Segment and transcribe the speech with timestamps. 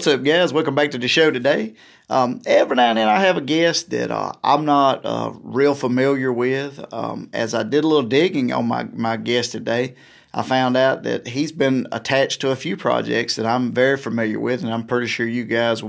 [0.00, 0.50] What's up, guys?
[0.50, 1.74] Welcome back to the show today.
[2.08, 5.74] Um, every now and then I have a guest that uh, I'm not uh, real
[5.74, 6.82] familiar with.
[6.90, 9.96] Um, as I did a little digging on my, my guest today,
[10.32, 14.40] I found out that he's been attached to a few projects that I'm very familiar
[14.40, 15.82] with, and I'm pretty sure you guys,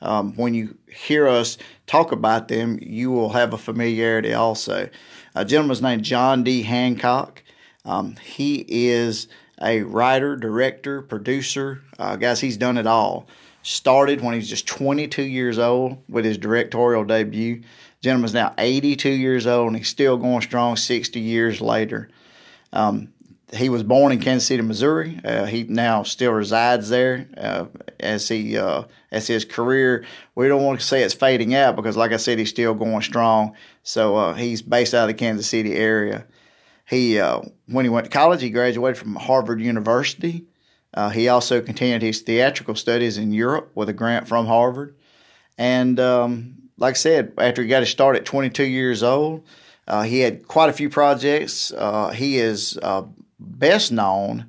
[0.00, 4.88] um, when you hear us talk about them, you will have a familiarity also.
[5.34, 6.62] A gentleman's named John D.
[6.62, 7.42] Hancock.
[7.84, 9.26] Um, he is
[9.60, 11.82] a writer, director, producer.
[11.98, 13.26] Uh, guys, he's done it all.
[13.68, 17.62] Started when he was just 22 years old with his directorial debut.
[18.00, 22.08] Gentleman's now 82 years old and he's still going strong 60 years later.
[22.72, 23.12] Um,
[23.52, 25.18] he was born in Kansas City, Missouri.
[25.24, 27.66] Uh, he now still resides there uh,
[27.98, 30.04] as he uh, as his career.
[30.36, 33.02] We don't want to say it's fading out because, like I said, he's still going
[33.02, 33.56] strong.
[33.82, 36.24] So uh, he's based out of the Kansas City area.
[36.88, 40.46] He uh, when he went to college, he graduated from Harvard University.
[40.96, 44.96] Uh, he also continued his theatrical studies in Europe with a grant from Harvard.
[45.58, 49.46] And um, like I said, after he got his start at 22 years old,
[50.04, 51.72] he had quite a few projects.
[52.14, 52.78] he is
[53.38, 54.46] best known,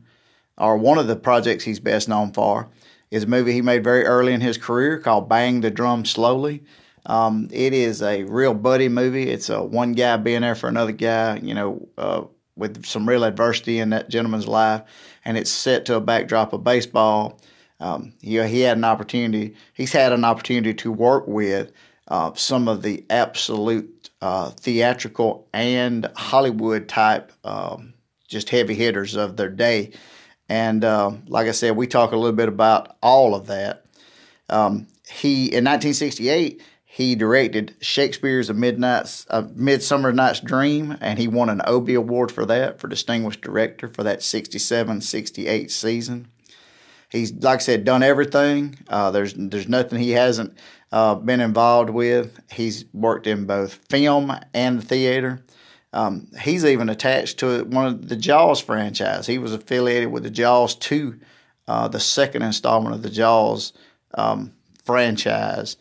[0.58, 2.68] or one of the projects he's best known for,
[3.12, 6.64] is a movie he made very early in his career called Bang the Drum Slowly.
[7.06, 9.30] Um, it is a real buddy movie.
[9.30, 12.24] It's a one guy being there for another guy, you know, uh,
[12.58, 14.82] with some real adversity in that gentleman's life,
[15.28, 17.38] and it's set to a backdrop of baseball.
[17.82, 19.56] Um, he had an opportunity.
[19.74, 21.74] He's had an opportunity to work with
[22.08, 27.94] uh, some of the absolute uh, theatrical and Hollywood type um,
[28.30, 29.92] just heavy hitters of their day.
[30.48, 33.84] And uh, like I said, we talk a little bit about all of that.
[34.50, 41.28] Um, he in 1968 he directed Shakespeare's A Midnight's A Midsummer Night's Dream, and he
[41.28, 46.30] won an Obie Award for that for Distinguished Director for that 67-68 season.
[47.10, 48.78] He's like I said, done everything.
[48.88, 50.58] Uh, there's there's nothing he hasn't
[50.92, 52.40] uh, been involved with.
[52.52, 55.44] He's worked in both film and theater.
[55.92, 59.28] Um, he's even attached to one of the Jaws franchise.
[59.28, 61.20] He was affiliated with the Jaws 2,
[61.68, 63.74] uh, the second installment of the Jaws
[64.14, 64.54] um,
[64.86, 65.76] franchise.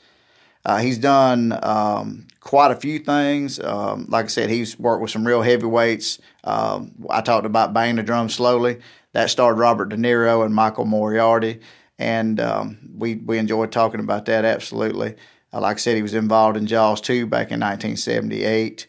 [0.66, 3.58] Uh, he's done um, quite a few things.
[3.58, 6.18] Um, like I said, he's worked with some real heavyweights.
[6.44, 8.80] Um, I talked about Bang the Drum Slowly.
[9.12, 11.60] That starred Robert De Niro and Michael Moriarty.
[11.98, 15.14] And um, we, we enjoyed talking about that, absolutely.
[15.54, 18.88] Uh, like I said, he was involved in Jaws 2 back in 1978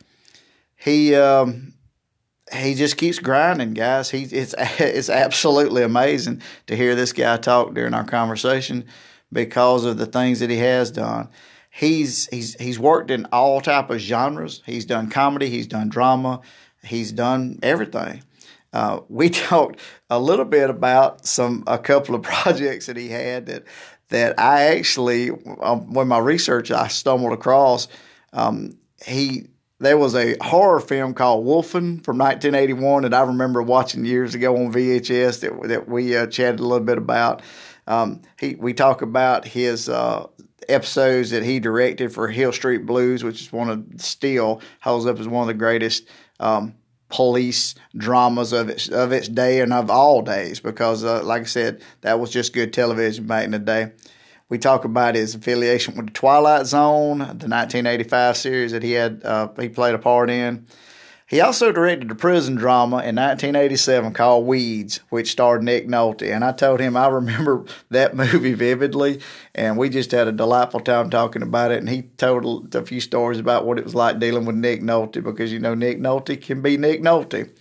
[0.77, 1.73] he um,
[2.53, 4.09] he just keeps grinding, guys.
[4.09, 8.85] He it's it's absolutely amazing to hear this guy talk during our conversation
[9.33, 11.27] because of the things that he has done.
[11.77, 14.63] He's he's he's worked in all type of genres.
[14.65, 15.47] He's done comedy.
[15.47, 16.41] He's done drama.
[16.83, 18.23] He's done everything.
[18.73, 19.79] Uh, we talked
[20.09, 23.65] a little bit about some a couple of projects that he had that
[24.09, 25.29] that I actually,
[25.61, 27.87] um, when my research, I stumbled across.
[28.33, 29.45] Um, he
[29.79, 34.57] there was a horror film called Wolfen from 1981 that I remember watching years ago
[34.57, 37.43] on VHS that that we uh, chatted a little bit about.
[37.85, 40.25] Um, he we talk about his uh,
[40.69, 45.19] episodes that he directed for Hill Street Blues, which is one of still holds up
[45.19, 46.07] as one of the greatest
[46.39, 46.75] um,
[47.09, 51.45] police dramas of its of its day and of all days because, uh, like I
[51.45, 53.91] said, that was just good television back in the day.
[54.49, 59.23] We talk about his affiliation with the Twilight Zone, the 1985 series that he had
[59.23, 60.67] uh, he played a part in.
[61.29, 66.33] He also directed a prison drama in 1987 called Weeds, which starred Nick Nolte.
[66.33, 69.19] And I told him I remember that movie vividly,
[69.53, 71.79] and we just had a delightful time talking about it.
[71.79, 75.21] And he told a few stories about what it was like dealing with Nick Nolte
[75.21, 77.51] because you know Nick Nolte can be Nick Nolte.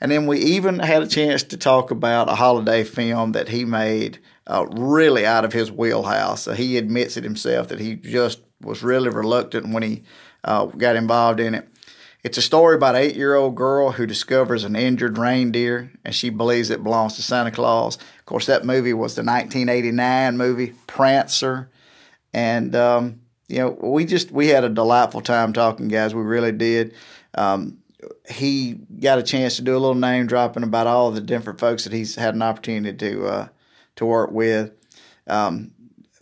[0.00, 3.66] And then we even had a chance to talk about a holiday film that he
[3.66, 6.48] made uh, really out of his wheelhouse.
[6.48, 10.02] Uh, he admits it himself that he just was really reluctant when he
[10.44, 11.68] uh, got involved in it.
[12.22, 16.14] It's a story about an eight year old girl who discovers an injured reindeer and
[16.14, 17.96] she believes it belongs to Santa Claus.
[17.96, 21.68] Of course, that movie was the 1989 movie Prancer.
[22.32, 26.14] And, um, you know, we just, we had a delightful time talking, guys.
[26.14, 26.94] We really did.
[27.34, 27.78] Um,
[28.30, 31.84] he got a chance to do a little name dropping about all the different folks
[31.84, 33.48] that he's had an opportunity to, uh,
[33.96, 34.70] to work with.
[35.26, 35.72] Um,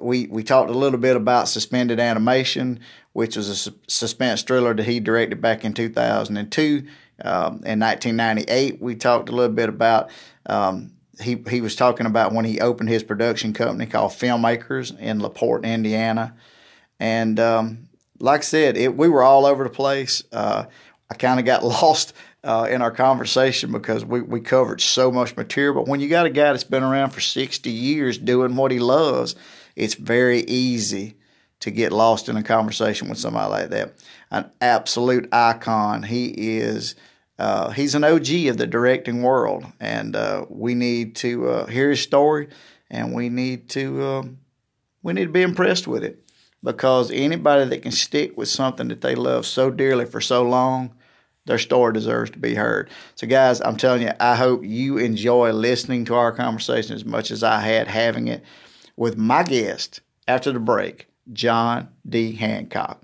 [0.03, 2.81] we we talked a little bit about suspended animation,
[3.13, 6.87] which was a su- suspense thriller that he directed back in 2002.
[7.23, 10.11] Um, in 1998, we talked a little bit about.
[10.47, 15.21] Um, he he was talking about when he opened his production company called Filmmakers in
[15.21, 16.35] LaPorte, Indiana,
[16.99, 17.89] and um,
[18.21, 20.23] like I said, it, we were all over the place.
[20.33, 20.65] Uh,
[21.11, 22.15] I kind of got lost
[22.45, 25.75] uh, in our conversation because we, we covered so much material.
[25.75, 28.79] But when you got a guy that's been around for 60 years doing what he
[28.79, 29.35] loves,
[29.81, 31.17] it's very easy
[31.61, 33.95] to get lost in a conversation with somebody like that.
[34.31, 36.03] An absolute icon.
[36.03, 36.95] He is.
[37.39, 41.89] Uh, he's an OG of the directing world, and uh, we need to uh, hear
[41.89, 42.49] his story,
[42.91, 44.39] and we need to um,
[45.03, 46.23] we need to be impressed with it
[46.63, 50.95] because anybody that can stick with something that they love so dearly for so long,
[51.47, 52.91] their story deserves to be heard.
[53.15, 57.31] So, guys, I'm telling you, I hope you enjoy listening to our conversation as much
[57.31, 58.45] as I had having it
[59.01, 62.33] with my guest after the break, John D.
[62.33, 63.03] Hancock.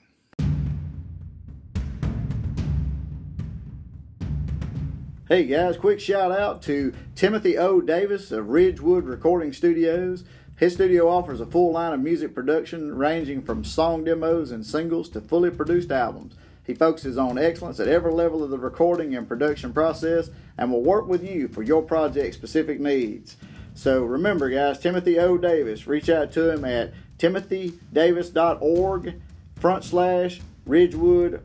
[5.27, 7.81] Hey guys, quick shout out to Timothy O.
[7.81, 10.25] Davis of Ridgewood Recording Studios.
[10.57, 15.09] His studio offers a full line of music production ranging from song demos and singles
[15.09, 16.35] to fully produced albums.
[16.63, 20.29] He focuses on excellence at every level of the recording and production process
[20.59, 23.39] and will work with you for your project specific needs.
[23.77, 25.37] So remember, guys, Timothy O.
[25.37, 29.21] Davis, reach out to him at timothydavis.org
[29.55, 31.43] front slash Ridgewood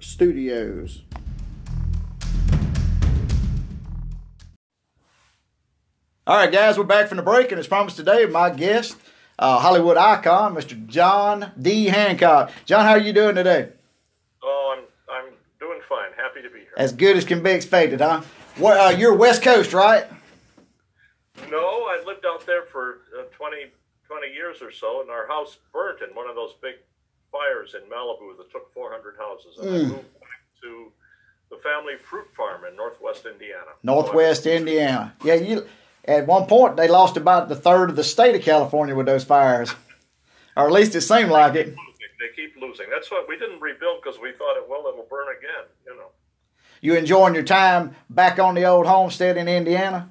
[0.00, 1.02] Studios.
[6.26, 8.96] All right, guys, we're back from the break, and as promised today, my guest,
[9.38, 10.86] uh, Hollywood icon, Mr.
[10.86, 11.84] John D.
[11.84, 12.52] Hancock.
[12.64, 13.68] John, how are you doing today?
[14.42, 14.84] Oh, I'm
[15.14, 15.30] I'm
[15.60, 16.08] doing fine.
[16.16, 16.72] Happy to be here.
[16.78, 18.22] As good as can be expected, huh?
[18.56, 20.06] What, uh, you're West Coast, right?
[22.46, 23.56] I lived there for uh, 20,
[24.06, 26.74] 20 years or so, and our house burnt in one of those big
[27.32, 29.58] fires in Malibu that took 400 houses.
[29.58, 29.88] And I Mm.
[29.90, 30.92] moved back to
[31.50, 33.72] the family fruit farm in northwest Indiana.
[33.82, 35.14] Northwest Indiana.
[35.22, 35.66] Yeah, you.
[36.04, 39.24] At one point, they lost about the third of the state of California with those
[39.24, 39.74] fires,
[40.56, 41.74] or at least it seemed like it.
[42.20, 42.86] They keep losing.
[42.90, 45.66] That's what we didn't rebuild because we thought it well it'll burn again.
[45.84, 46.10] You know.
[46.80, 50.08] You enjoying your time back on the old homestead in Indiana?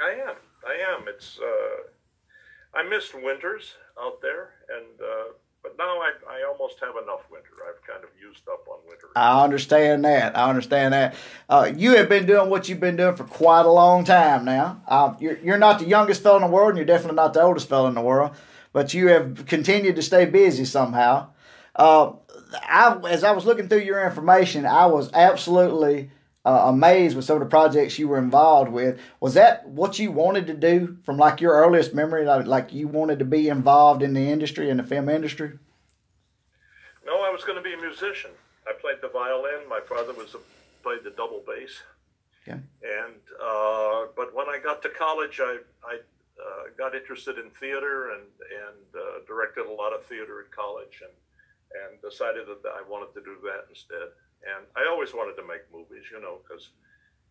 [0.00, 0.36] I am.
[0.70, 1.04] I am.
[1.08, 1.38] It's.
[1.38, 5.32] Uh, I missed winters out there, and uh,
[5.62, 7.50] but now I I almost have enough winter.
[7.68, 9.08] I've kind of used up on winter.
[9.16, 10.36] I understand that.
[10.36, 11.14] I understand that.
[11.48, 14.82] Uh, you have been doing what you've been doing for quite a long time now.
[14.86, 17.42] Uh, you're, you're not the youngest fellow in the world, and you're definitely not the
[17.42, 18.30] oldest fellow in the world,
[18.72, 21.28] but you have continued to stay busy somehow.
[21.74, 22.12] Uh,
[22.62, 26.10] I, as I was looking through your information, I was absolutely
[26.44, 28.98] uh, amazed with some of the projects you were involved with.
[29.20, 32.24] Was that what you wanted to do from like your earliest memory?
[32.24, 35.58] Like, like you wanted to be involved in the industry, in the film industry?
[37.04, 38.30] No, I was going to be a musician.
[38.66, 39.68] I played the violin.
[39.68, 40.38] My father was a,
[40.82, 41.82] played the double bass.
[42.42, 42.58] Okay.
[42.82, 45.98] And uh, but when I got to college, I I
[46.40, 51.02] uh, got interested in theater and and uh, directed a lot of theater at college
[51.02, 51.12] and
[51.82, 54.08] and decided that I wanted to do that instead.
[54.42, 56.70] And I always wanted to make movies, you know, because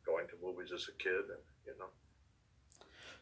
[0.06, 1.88] going to movies as a kid and you know.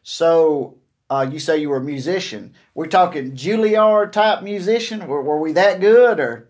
[0.02, 0.78] So
[1.10, 2.54] uh, you say you were a musician.
[2.74, 5.06] We're talking Juilliard type musician.
[5.06, 6.48] Were, were we that good or?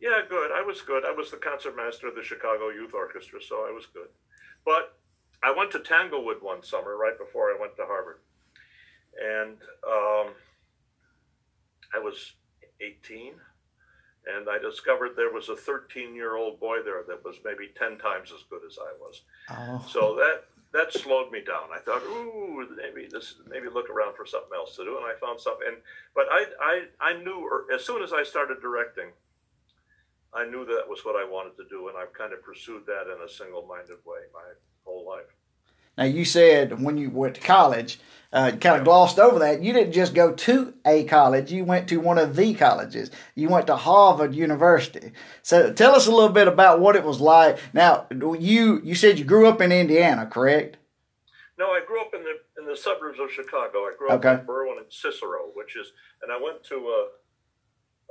[0.00, 0.50] Yeah, good.
[0.52, 1.04] I was good.
[1.04, 4.08] I was the concertmaster of the Chicago Youth Orchestra, so I was good.
[4.64, 4.96] But
[5.42, 8.18] I went to Tanglewood one summer right before I went to Harvard.
[9.20, 9.56] And
[9.86, 10.34] um,
[11.94, 12.32] I was
[12.80, 13.34] 18,
[14.26, 17.98] and I discovered there was a 13 year old boy there that was maybe 10
[17.98, 19.22] times as good as I was.
[19.50, 21.68] Oh, So that that slowed me down.
[21.74, 25.14] I thought, ooh, maybe this, maybe look around for something else to do, and I
[25.18, 25.66] found something.
[25.66, 25.76] And,
[26.14, 29.06] but I, I, I knew or, as soon as I started directing,
[30.34, 33.04] I knew that was what I wanted to do, and I've kind of pursued that
[33.04, 34.52] in a single-minded way my
[34.84, 35.34] whole life.
[35.96, 37.98] now you said when you went to college,
[38.36, 39.62] uh, kind of glossed over that.
[39.62, 43.10] You didn't just go to a college; you went to one of the colleges.
[43.34, 45.12] You went to Harvard University.
[45.42, 47.58] So tell us a little bit about what it was like.
[47.72, 50.76] Now you you said you grew up in Indiana, correct?
[51.58, 53.78] No, I grew up in the in the suburbs of Chicago.
[53.80, 54.40] I grew up Okay.
[54.40, 57.08] in Berwyn and Cicero, which is, and I went to a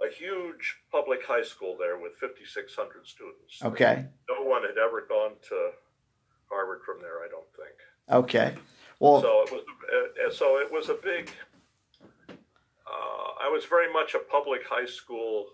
[0.06, 3.64] a huge public high school there with 5,600 students.
[3.64, 5.72] Okay, No one had ever gone to
[6.52, 7.76] Harvard from there, I don't think.
[8.12, 8.56] okay.
[9.00, 11.30] Well, so it was uh, so it was a big
[12.30, 15.48] uh, I was very much a public high school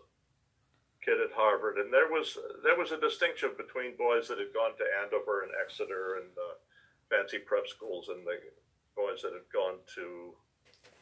[1.03, 4.77] kid at Harvard and there was there was a distinction between boys that had gone
[4.77, 6.55] to Andover and Exeter and uh,
[7.09, 8.37] fancy prep schools and the
[8.95, 10.33] boys that had gone to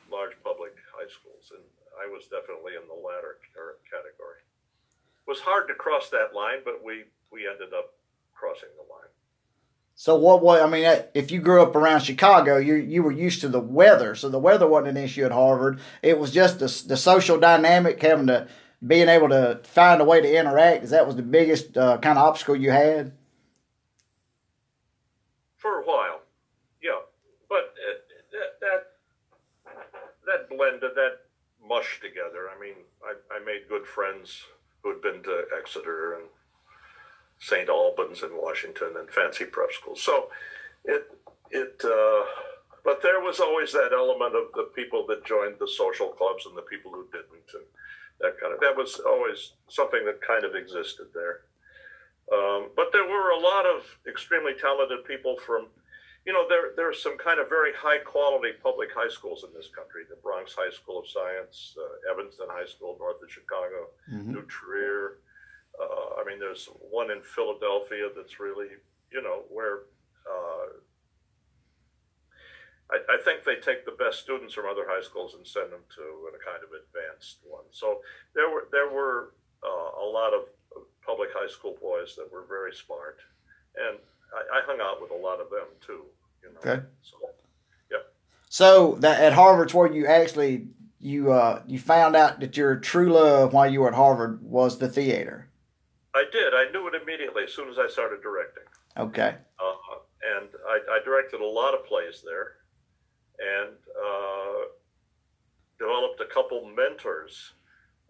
[0.10, 1.64] large public high schools and
[2.00, 4.40] I was definitely in the latter category.
[4.42, 7.94] It was hard to cross that line but we we ended up
[8.34, 8.89] crossing the line.
[10.02, 10.42] So what?
[10.42, 13.60] was I mean, if you grew up around Chicago, you you were used to the
[13.60, 15.82] weather, so the weather wasn't an issue at Harvard.
[16.02, 18.48] It was just the, the social dynamic, having to
[18.88, 20.86] being able to find a way to interact.
[20.86, 23.12] Is that was the biggest uh, kind of obstacle you had?
[25.58, 26.22] For a while,
[26.82, 27.02] yeah,
[27.50, 28.00] but uh,
[28.32, 29.76] that, that
[30.28, 31.18] that blended that
[31.62, 32.48] mush together.
[32.50, 34.46] I mean, I, I made good friends
[34.82, 36.30] who had been to Exeter and
[37.40, 37.70] St.
[37.70, 40.02] Albans in Washington and fancy prep schools.
[40.02, 40.30] So
[40.86, 41.08] it
[41.52, 42.26] it uh,
[42.84, 46.58] but there was always that element of the people that joined the social clubs and
[46.58, 47.66] the people who didn't and
[48.22, 51.42] that kind of that was always something that kind of existed there.
[52.32, 55.68] Um, but there were a lot of extremely talented people from
[56.26, 59.54] you know, there there are some kind of very high quality public high schools in
[59.54, 60.04] this country.
[60.10, 64.34] The Bronx High School of Science, uh, Evanston High School north of Chicago, mm-hmm.
[64.34, 65.20] New Trier.
[65.80, 68.68] Uh, I mean, there's one in Philadelphia that's really,
[69.12, 69.88] you know, where
[70.28, 70.68] uh,
[72.92, 75.86] I, I, think they take the best students from other high schools and send them
[75.96, 77.64] to a kind of advanced one.
[77.72, 78.02] So
[78.36, 79.34] there were there were
[79.64, 80.46] uh, a lot of
[81.06, 83.20] public high school boys that were very smart,
[83.78, 83.98] and
[84.34, 86.04] I, I hung out with a lot of them too.
[86.44, 86.60] You know?
[86.60, 86.84] Okay.
[87.02, 87.16] So,
[87.92, 87.98] yeah.
[88.50, 90.68] So that at Harvard's where you actually
[91.00, 94.80] you uh you found out that your true love while you were at Harvard was
[94.80, 95.49] the theater.
[96.20, 96.54] I did.
[96.54, 98.68] I knew it immediately as soon as I started directing.
[98.98, 99.36] Okay.
[99.56, 100.04] Uh,
[100.36, 102.60] and I, I, directed a lot of plays there,
[103.40, 104.62] and uh,
[105.80, 107.54] developed a couple mentors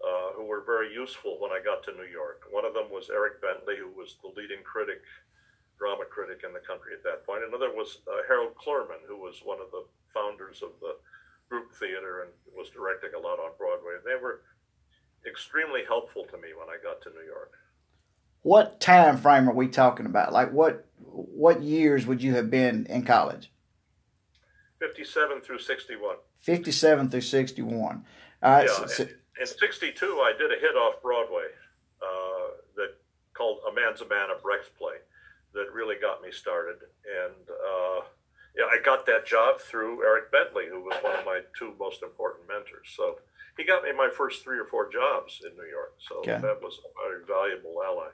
[0.02, 2.50] uh, who were very useful when I got to New York.
[2.50, 5.06] One of them was Eric Bentley, who was the leading critic
[5.78, 7.46] drama critic in the country at that point.
[7.46, 10.98] Another was uh, Harold Clurman, who was one of the founders of the
[11.48, 14.02] group theater and was directing a lot on Broadway.
[14.02, 14.42] They were
[15.30, 17.54] extremely helpful to me when I got to New York.
[18.42, 20.34] What time frame are we talking about?
[20.34, 23.52] Like what what years would you have been in college?
[24.80, 26.16] 57 through 61.
[26.40, 28.06] 57 through 61.
[28.42, 28.68] All right.
[28.68, 29.10] Yeah, so, in,
[29.42, 31.48] in 62, I did a hit off Broadway
[32.02, 32.96] uh, that
[33.34, 34.96] called A Man's a Man, a Brecht's play
[35.54, 36.78] that really got me started.
[37.04, 38.02] And uh,
[38.56, 42.04] yeah, I got that job through Eric Bentley, who was one of my two most
[42.04, 42.88] important mentors.
[42.96, 43.20] So
[43.58, 45.96] he got me my first three or four jobs in New York.
[46.08, 46.40] So okay.
[46.40, 48.10] that was a very valuable ally.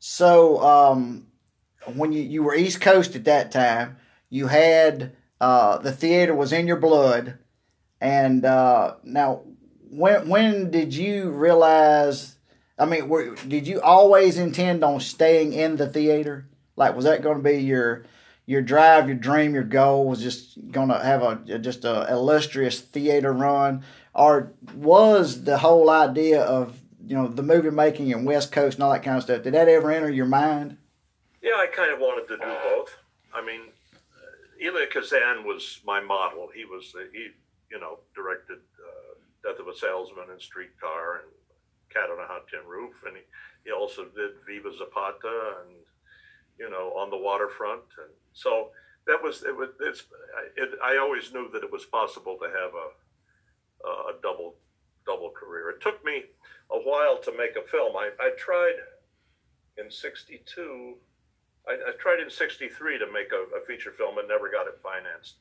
[0.00, 1.26] So um,
[1.94, 6.52] when you, you were East Coast at that time, you had uh, the theater was
[6.52, 7.38] in your blood.
[8.00, 9.42] And uh, now,
[9.90, 12.36] when when did you realize
[12.80, 16.48] I mean, were, did you always intend on staying in the theater?
[16.76, 18.06] Like, was that going to be your
[18.46, 20.08] your drive, your dream, your goal?
[20.08, 25.90] Was just going to have a just a illustrious theater run, or was the whole
[25.90, 26.79] idea of
[27.10, 29.42] you know the movie making and West Coast and all that kind of stuff?
[29.42, 30.76] Did that ever enter your mind?
[31.42, 32.96] Yeah, I kind of wanted to do both.
[33.34, 33.62] I mean,
[34.64, 36.50] Elia Kazan was my model.
[36.54, 37.30] He was the, he
[37.68, 41.32] you know directed uh, Death of a Salesman and Streetcar and
[41.92, 43.22] Cat on a Hot Tin Roof, and he,
[43.64, 45.74] he also did Viva Zapata and
[46.60, 48.68] you know on the waterfront, and so
[49.08, 49.56] that was it.
[49.56, 50.04] Was it's
[50.56, 54.54] it, I always knew that it was possible to have a a double
[55.04, 55.70] double career.
[55.70, 56.22] It took me
[56.72, 57.96] a while to make a film.
[57.96, 58.78] I, I tried
[59.78, 60.94] in '62.
[61.68, 64.78] I, I, tried in '63 to make a, a feature film and never got it
[64.82, 65.36] financed.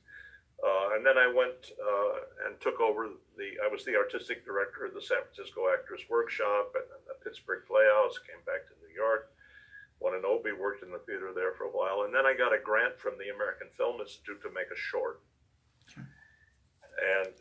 [0.59, 3.07] Uh, and then I went uh, and took over
[3.37, 3.49] the.
[3.63, 7.63] I was the artistic director of the San Francisco Actors Workshop and then the Pittsburgh
[7.63, 8.19] Playhouse.
[8.27, 9.31] Came back to New York.
[9.99, 12.55] Won an Obie, worked in the theater there for a while, and then I got
[12.55, 15.19] a grant from the American Film Institute to make a short.
[16.99, 17.35] And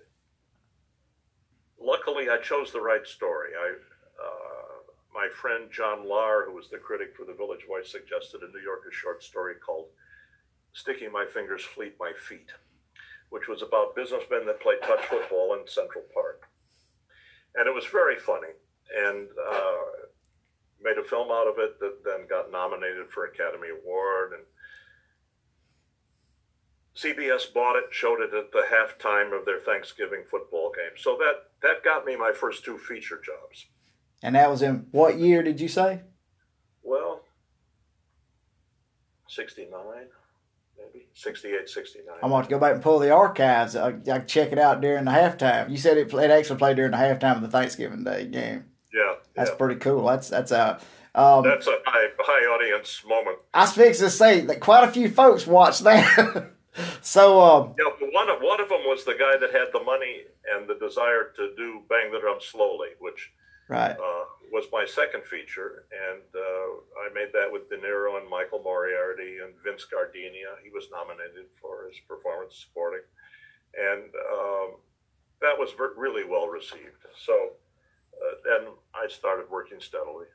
[1.80, 3.50] luckily, I chose the right story.
[3.58, 3.75] I,
[4.23, 8.49] uh, my friend John Lahr, who was the critic for the Village Voice, suggested a
[8.49, 9.87] New Yorker short story called
[10.73, 12.50] "Sticky My Fingers, Fleet My Feet."
[13.30, 16.49] which was about businessmen that played touch football in Central Park.
[17.54, 18.52] And it was very funny.
[18.97, 20.08] And uh,
[20.80, 24.32] made a film out of it that then got nominated for Academy Award.
[24.32, 24.42] And
[26.99, 30.97] CBS bought it, showed it at the halftime of their Thanksgiving football game.
[30.97, 33.67] So that, that got me my first two feature jobs.
[34.23, 36.00] And that was in what year did you say?
[36.83, 37.23] Well,
[39.28, 39.71] 69
[40.78, 42.17] maybe 68, 69.
[42.23, 43.76] I'm going to go back and pull the archives.
[43.76, 45.71] I, I check it out during the halftime.
[45.71, 48.67] You said it, it actually played during the halftime of the Thanksgiving Day game.
[48.93, 49.57] Yeah, that's yeah.
[49.57, 50.07] pretty cool.
[50.07, 50.81] That's that's a
[51.14, 53.38] um, that's a high high audience moment.
[53.52, 56.52] I was fixing to say that quite a few folks watched that.
[57.00, 60.23] so um, yeah, one of one of them was the guy that had the money
[60.55, 63.33] and the desire to do Bang the Drum Slowly, which
[63.69, 63.93] right.
[63.93, 68.62] Uh, was my second feature, and uh, I made that with De Niro and Michael
[68.62, 70.57] Moriarty and Vince Gardenia.
[70.64, 73.05] He was nominated for his performance supporting,
[73.76, 74.76] and um,
[75.40, 77.05] that was really well received.
[77.25, 77.35] So
[78.14, 80.26] uh, then I started working steadily.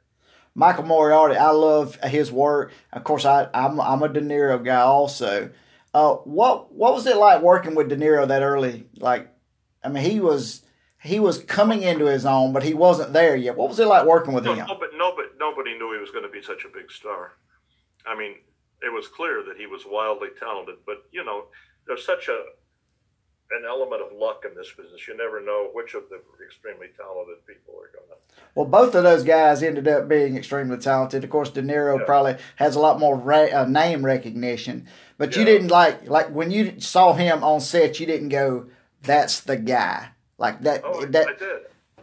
[0.55, 2.71] Michael Moriarty, I love his work.
[2.91, 5.49] Of course, I, I'm I'm a De Niro guy also.
[5.93, 8.87] Uh, what what was it like working with De Niro that early?
[8.97, 9.29] Like
[9.83, 10.63] I mean, he was
[11.01, 13.55] he was coming into his own, but he wasn't there yet.
[13.57, 14.65] What was it like working with No, him?
[14.67, 17.33] nobody, nobody, nobody knew he was going to be such a big star.
[18.07, 18.35] I mean,
[18.81, 21.45] it was clear that he was wildly talented, but you know,
[21.85, 22.43] there's such a
[23.57, 25.07] an element of luck in this business.
[25.07, 28.15] You never know which of the extremely talented people are going to.
[28.55, 31.23] Well, both of those guys ended up being extremely talented.
[31.23, 32.05] Of course, De Niro Yeah.
[32.05, 36.51] probably has a lot more ra- uh, name recognition, but you didn't like like when
[36.51, 37.99] you saw him on set.
[37.99, 38.67] You didn't go,
[39.01, 40.81] "That's the guy." Like that.
[40.83, 41.27] Oh, that.
[41.27, 41.59] I did.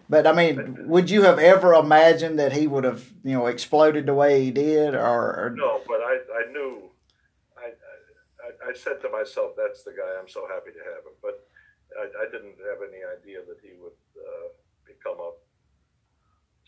[0.09, 4.07] But I mean, would you have ever imagined that he would have, you know, exploded
[4.07, 6.80] the way he did, or, or No, but I, I knew.
[8.71, 10.19] I, said to myself, "That's the guy.
[10.19, 11.47] I'm so happy to have him." But
[11.99, 14.49] I, I didn't have any idea that he would uh,
[14.87, 15.33] become a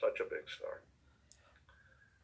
[0.00, 0.82] such a big star.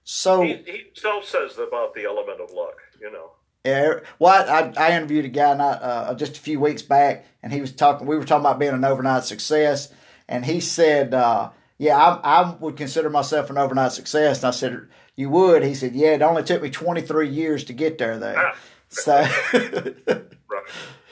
[0.02, 0.42] so?
[0.42, 2.76] He, he himself says about the element of luck.
[3.00, 3.32] You know.
[3.64, 7.52] Yeah, well, I, I interviewed a guy not uh, just a few weeks back, and
[7.52, 8.06] he was talking.
[8.06, 9.92] We were talking about being an overnight success,
[10.28, 14.50] and he said, uh, "Yeah, I, I would consider myself an overnight success." And I
[14.52, 18.18] said, "You would?" He said, "Yeah, it only took me 23 years to get there,
[18.18, 18.52] though."
[18.88, 20.64] So, Right.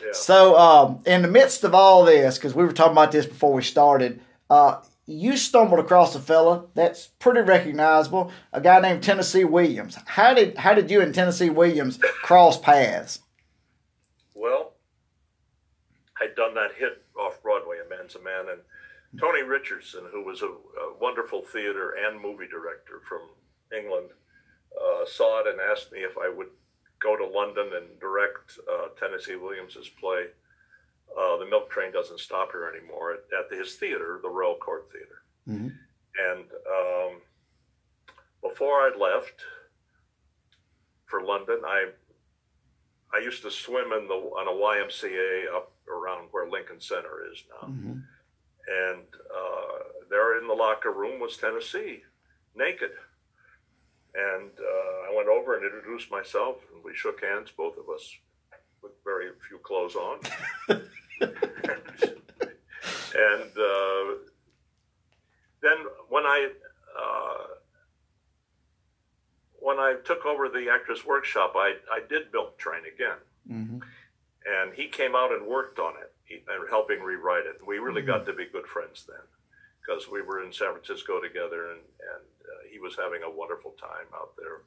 [0.02, 0.12] Yeah.
[0.12, 3.52] so um, in the midst of all this, because we were talking about this before
[3.52, 9.45] we started, uh, you stumbled across a fella that's pretty recognizable, a guy named Tennessee
[9.45, 9.97] Williams.
[10.04, 13.21] How did how did you and Tennessee Williams cross paths?
[14.34, 14.73] Well,
[16.21, 20.43] I'd done that hit off Broadway, A Man's a Man, and Tony Richardson, who was
[20.43, 23.21] a, a wonderful theater and movie director from
[23.76, 24.08] England,
[24.76, 26.49] uh, saw it and asked me if I would
[27.06, 30.25] go to London and direct uh, Tennessee Williams's play.
[31.16, 33.21] Uh, the Milk Train doesn't stop here anymore at,
[33.52, 35.23] at his theater, the Royal Court Theater.
[35.49, 35.71] Mhm.
[36.30, 36.47] And
[36.78, 37.21] um,
[38.42, 39.38] before I left
[41.06, 41.90] for London, I
[43.14, 47.45] I used to swim in the on a YMCA up around where Lincoln Center is
[47.52, 48.02] now, Mhm.
[48.86, 49.06] and
[49.40, 49.78] uh,
[50.10, 52.02] there in the locker room was Tennessee,
[52.56, 52.90] naked.
[54.16, 58.10] And uh, I went over and introduced myself, and we shook hands, both of us,
[58.82, 60.20] with very few clothes on.
[60.70, 60.80] and
[63.58, 64.14] uh,
[65.62, 65.76] then
[66.08, 66.48] when I
[66.98, 67.46] uh,
[69.60, 73.18] when I took over the Actors Workshop, I, I did Milk Train again
[73.50, 73.82] Mhm.
[74.46, 77.60] and he came out and worked on it, he, and helping rewrite it.
[77.66, 79.20] We really got to be good friends then,
[79.86, 83.75] because we were in San Francisco together, and and uh, he was having a wonderful
[83.78, 84.62] time out there,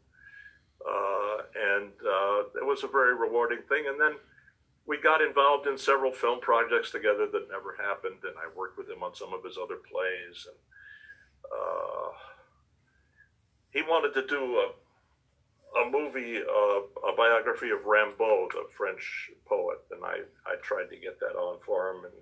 [0.85, 3.85] uh, and uh, it was a very rewarding thing.
[3.87, 4.15] And then
[4.85, 8.89] we got involved in several film projects together that never happened, and I worked with
[8.89, 10.59] him on some of his other plays, and
[11.51, 12.11] uh,
[13.71, 14.71] he wanted to do a
[15.69, 20.97] a movie, uh, a biography of Rimbaud, the French poet, and I, I tried to
[20.97, 22.13] get that on for him, and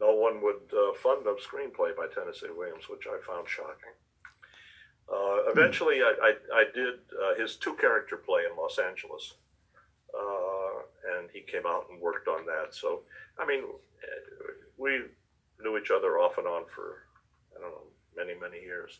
[0.00, 3.94] no one would uh, fund a screenplay by Tennessee Williams, which I found shocking.
[5.08, 9.34] Uh, eventually, I, I, I did uh, his two character play in Los Angeles,
[10.12, 12.74] uh, and he came out and worked on that.
[12.74, 13.02] So,
[13.38, 13.62] I mean,
[14.76, 15.00] we
[15.62, 17.04] knew each other off and on for,
[17.56, 17.82] I don't know,
[18.16, 18.98] many, many years.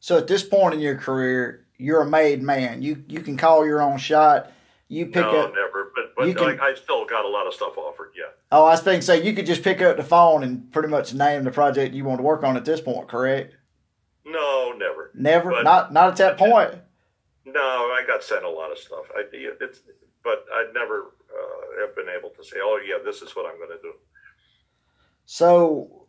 [0.00, 2.82] So at this point in your career, you're a made man.
[2.82, 4.52] You you can call your own shot.
[4.88, 5.54] You pick no, up.
[5.54, 5.92] never.
[6.24, 8.12] But you can- like, I still got a lot of stuff offered.
[8.16, 8.24] Yeah.
[8.52, 11.14] Oh, I was thinking, say you could just pick up the phone and pretty much
[11.14, 13.08] name the project you want to work on at this point.
[13.08, 13.54] Correct?
[14.24, 15.10] No, never.
[15.14, 15.50] Never.
[15.50, 16.74] But- not not at that point.
[17.46, 19.04] No, I got sent a lot of stuff.
[19.14, 19.80] I it's,
[20.22, 23.58] but I'd never uh, have been able to say, "Oh, yeah, this is what I'm
[23.58, 23.92] going to do."
[25.26, 26.06] So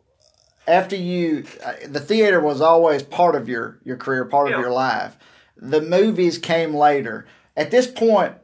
[0.66, 4.70] after you, uh, the theater was always part of your your career, part of your
[4.72, 5.16] life.
[5.56, 7.26] The movies came later.
[7.56, 8.34] At this point,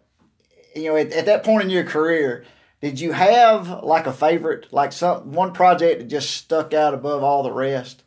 [0.74, 2.44] you know, at, at that point in your career,
[2.80, 7.22] did you have like a favorite, like some one project that just stuck out above
[7.22, 8.02] all the rest?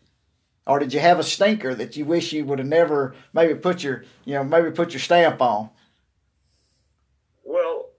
[0.68, 3.84] Or did you have a stinker that you wish you would have never maybe put
[3.84, 5.70] your, you know, maybe put your stamp on?
[7.44, 7.90] Well,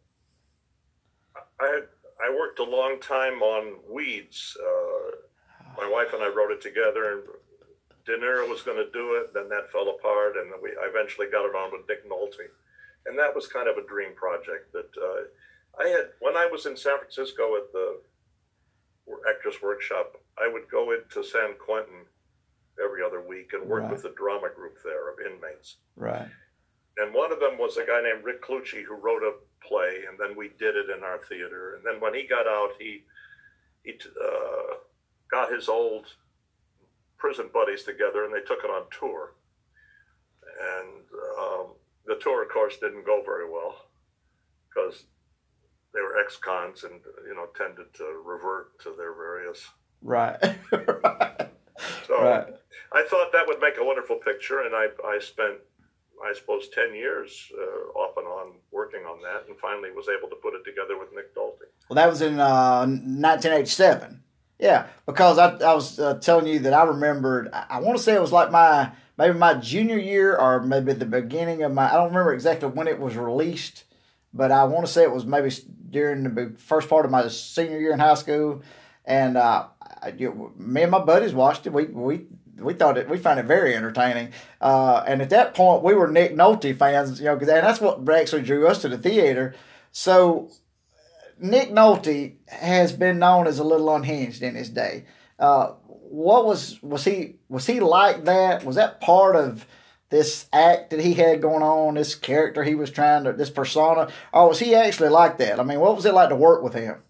[1.61, 1.83] I
[2.20, 4.57] I worked a long time on Weeds.
[4.61, 5.16] Uh,
[5.81, 7.22] my wife and I wrote it together, and
[8.05, 9.33] De Niro was going to do it.
[9.33, 12.48] Then that fell apart, and we I eventually got it on with Nick Nolte,
[13.08, 16.66] and that was kind of a dream project that uh, I had when I was
[16.66, 18.00] in San Francisco at the
[19.28, 20.16] Actors Workshop.
[20.38, 22.04] I would go into San Quentin
[22.82, 23.92] every other week and work Right.
[23.92, 26.28] with the drama group there of inmates Right.
[26.98, 29.32] and one of them was a guy named Rick Cluchey who wrote a
[29.66, 31.74] play, and then we did it in our theater.
[31.76, 33.04] And then when he got out, he
[33.82, 33.92] he
[34.22, 34.74] uh,
[35.30, 36.06] got his old
[37.18, 39.32] prison buddies together, and they took it on tour.
[40.76, 41.04] And
[41.38, 41.66] um,
[42.06, 43.76] the tour, of course, didn't go very well
[44.68, 45.04] because
[45.94, 49.66] they were ex-cons and you know tended to revert to their various.
[50.02, 50.38] Right.
[50.72, 51.50] right.
[52.06, 52.46] So right.
[52.94, 55.58] I thought that would make a wonderful picture, and I I spent
[56.26, 60.30] I suppose ten years uh, off and on working on that, and finally was able
[60.30, 61.68] to put it together with Nick Nolte.
[61.90, 64.22] Well, that was in uh, 1987.
[64.58, 67.50] Yeah, because I, I was uh, telling you that I remembered.
[67.52, 70.92] I, I want to say it was like my maybe my junior year or maybe
[70.92, 71.88] the beginning of my.
[71.88, 73.85] I don't remember exactly when it was released,
[74.33, 75.50] but I want to say it was maybe
[75.90, 78.62] during the first part of my senior year in high school.
[79.05, 79.66] And uh,
[80.02, 80.12] I,
[80.57, 81.72] me and my buddies watched it.
[81.72, 82.26] We we
[82.59, 84.33] we thought it we found it very entertaining.
[84.61, 88.09] Uh, and at that point, we were Nick Nolte fans, you know, and that's what
[88.09, 89.55] actually drew us to the theater.
[89.92, 90.50] So
[91.38, 95.05] Nick Nolte has been known as a little unhinged in his day.
[95.38, 95.72] Uh,
[96.10, 98.64] what was was he was he like that?
[98.64, 99.66] Was that part of
[100.08, 104.08] this act that he had going on, this character he was trying to, this persona,
[104.32, 105.58] or was he actually like that?
[105.58, 107.02] I mean, what was it like to work with him?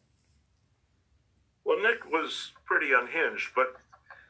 [1.64, 3.74] Well, Nick was pretty unhinged, but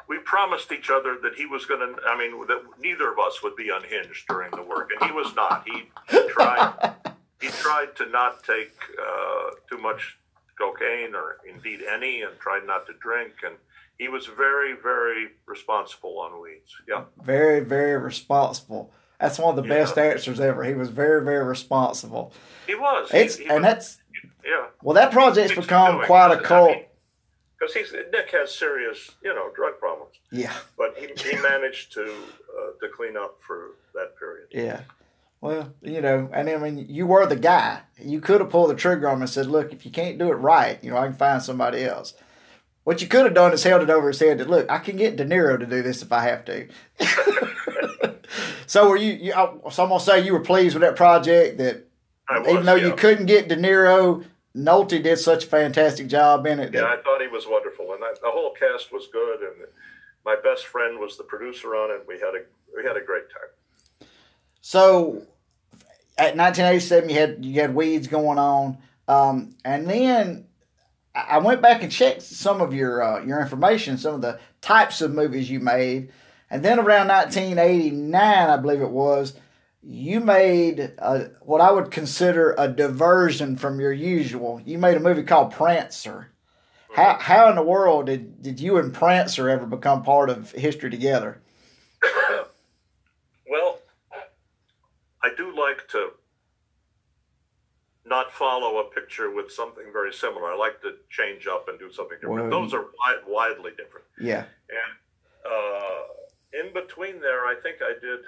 [0.09, 2.03] we promised each other that he was going to.
[2.07, 5.35] I mean, that neither of us would be unhinged during the work, and he was
[5.35, 5.67] not.
[5.67, 6.95] He, he tried.
[7.41, 10.19] he tried to not take uh, too much
[10.59, 13.33] cocaine or indeed any, and tried not to drink.
[13.45, 13.57] And
[13.99, 16.75] he was very, very responsible on weeds.
[16.89, 17.05] Yeah.
[17.23, 18.93] Very, very responsible.
[19.21, 19.81] That's one of the yeah.
[19.81, 20.65] best answers ever.
[20.65, 22.33] He was very, very responsible.
[22.67, 23.11] He was.
[23.13, 23.99] It's he, he and was, that's
[24.45, 24.67] yeah.
[24.83, 26.77] Well, that project's become quite a cult.
[27.59, 30.17] Because he's Nick has serious, you know, drug problems.
[30.31, 30.53] Yeah.
[30.77, 34.49] But he, he managed to uh, to clean up for that period.
[34.51, 34.83] Yeah.
[35.41, 37.81] Well, you know, and I mean, you were the guy.
[38.03, 40.31] You could have pulled the trigger on him and said, "Look, if you can't do
[40.31, 42.15] it right, you know, I can find somebody else."
[42.85, 44.97] What you could have done is held it over his head that, "Look, I can
[44.97, 46.69] get De Niro to do this if I have to."
[48.67, 49.13] so, were you?
[49.13, 51.59] you so I'm gonna say you were pleased with that project.
[51.59, 51.85] That
[52.29, 52.87] was, even though yeah.
[52.87, 54.25] you couldn't get De Niro,
[54.57, 56.73] Nolte did such a fantastic job in it.
[56.73, 59.41] Yeah, I thought he was wonderful, and I, the whole cast was good.
[59.43, 59.67] And
[60.25, 62.05] my best friend was the producer on it.
[62.09, 62.45] We had a
[62.75, 63.51] we had a great time.
[64.69, 65.23] So
[66.19, 70.49] at 1987, you had you had weeds going on, um, and then
[71.15, 75.01] I went back and checked some of your uh, your information, some of the types
[75.01, 76.11] of movies you made,
[76.51, 79.35] and then around 1989, I believe it was,
[79.85, 84.61] you made a, what I would consider a diversion from your usual.
[84.65, 86.33] You made a movie called Prancer.
[86.93, 90.91] How how in the world did did you and Prancer ever become part of history
[90.91, 91.41] together?
[93.49, 93.79] well,
[95.27, 96.11] I do like to
[98.05, 100.53] not follow a picture with something very similar.
[100.53, 102.49] I like to change up and do something different.
[102.51, 104.07] Well, Those are wide, widely different.
[104.21, 104.45] Yeah.
[104.71, 104.93] And
[105.45, 106.03] uh,
[106.67, 108.21] in between there, I think I did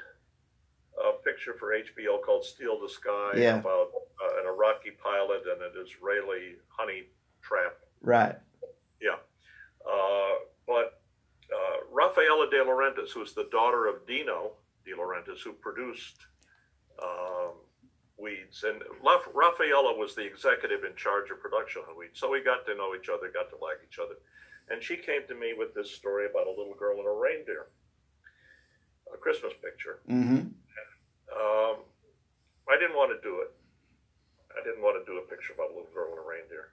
[0.98, 3.58] a picture for HBO called Steal the Sky Yeah.
[3.60, 7.04] about uh, an Iraqi pilot and an Israeli honey
[7.40, 7.76] trap.
[8.02, 8.34] Right.
[9.00, 9.18] Yeah.
[9.88, 10.34] Uh,
[10.66, 11.00] but
[11.54, 16.16] uh, Raffaella De Laurentiis, who's the daughter of Dino De Laurentiis, who produced
[17.02, 17.52] um,
[18.18, 22.42] Weeds, and Raf- Raffaella was the executive in charge of production on Weeds, so we
[22.42, 24.14] got to know each other, got to like each other.
[24.70, 27.68] And she came to me with this story about a little girl and a reindeer,
[29.12, 30.00] a Christmas picture.
[30.10, 30.52] Mm-hmm.
[31.32, 31.76] Um,
[32.68, 33.52] I didn't want to do it.
[34.52, 36.72] I didn't want to do a picture about a little girl and a reindeer.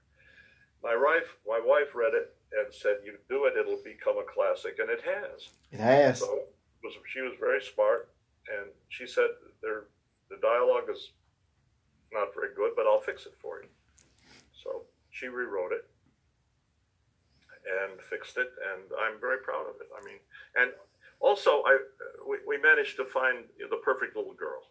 [0.84, 4.80] My wife, my wife read it and said, "You do it, it'll become a classic,"
[4.80, 5.50] and it has.
[5.72, 6.20] It has.
[6.20, 6.50] So it
[6.84, 8.10] was she was very smart,
[8.50, 9.30] and she said,
[9.62, 9.86] "There,
[10.36, 11.12] the dialogue is
[12.12, 13.70] not very good, but I'll fix it for you."
[14.52, 15.88] So she rewrote it
[17.66, 19.88] and fixed it, and I'm very proud of it.
[19.96, 20.20] I mean,
[20.56, 20.72] and
[21.20, 21.80] also I
[22.28, 24.62] we, we managed to find the perfect little girl.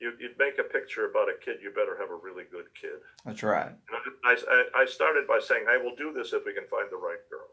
[0.00, 3.04] You, you'd make a picture about a kid, you better have a really good kid.
[3.26, 3.68] That's right.
[3.68, 6.88] And I, I, I started by saying, I will do this if we can find
[6.90, 7.52] the right girl.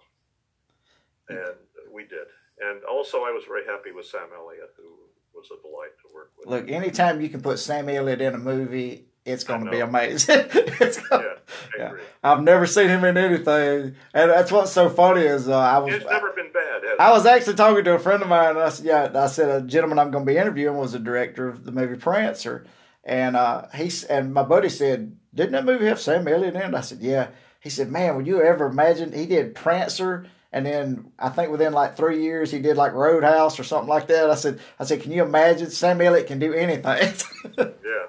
[1.30, 1.43] Mm.
[1.43, 1.60] And
[1.91, 2.32] we did.
[2.63, 5.07] And also, I was very happy with Sam Elliott, who
[5.38, 6.47] was a delight to work with.
[6.47, 10.45] Look, anytime you can put Sam Elliott in a movie, it's going to be amazing.
[10.52, 11.88] it's gonna, yeah, I yeah.
[11.89, 12.02] agree.
[12.23, 15.93] I've never seen him in anything, and that's what's so funny is uh, I was
[15.95, 17.12] It's never been bad, I it?
[17.13, 19.65] was actually talking to a friend of mine, and I said, "Yeah," I said, "A
[19.65, 22.65] gentleman I'm going to be interviewing was the director of the movie Prancer,"
[23.04, 26.73] and uh, he and my buddy said, "Didn't that movie have Sam Elliott in it?"
[26.73, 27.28] I said, "Yeah."
[27.60, 30.26] He said, "Man, would you ever imagine he did Prancer?"
[30.58, 34.08] And then I think within like three years he did like Roadhouse or something like
[34.08, 34.30] that.
[34.30, 37.13] I said, I said, can you imagine Sam Elliott can do anything?
[37.58, 38.08] Yeah.